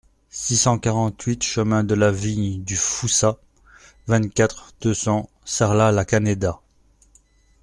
[0.31, 3.37] six cent quarante-huit chemin de la Vigne du Foussat,
[4.07, 6.59] vingt-quatre, deux cents, Sarlat-la-Canéda